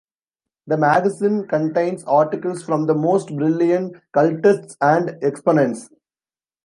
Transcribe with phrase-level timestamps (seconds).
[0.65, 5.89] The magazine contains articles from the most brilliant cultists and exponents.